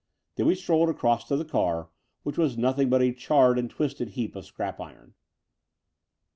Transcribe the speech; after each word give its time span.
Then 0.35 0.47
we 0.47 0.55
strolled 0.55 0.89
across 0.89 1.25
to 1.27 1.35
the 1.35 1.45
car, 1.45 1.89
which 2.23 2.35
was 2.35 2.57
nothing 2.57 2.89
but 2.89 3.03
a 3.03 3.13
charred 3.13 3.59
and 3.59 3.69
twisted 3.69 4.09
heap 4.17 4.35
of 4.35 4.45
scrap 4.47 4.79
iron. 4.81 5.13